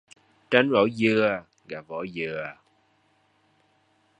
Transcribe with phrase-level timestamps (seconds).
[0.51, 2.53] Tránh vỏ dưa gặp vỏ dừa